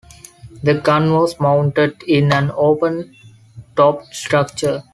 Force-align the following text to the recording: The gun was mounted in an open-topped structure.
The 0.63 0.73
gun 0.73 1.13
was 1.13 1.39
mounted 1.39 2.01
in 2.07 2.33
an 2.33 2.49
open-topped 2.55 4.15
structure. 4.15 4.81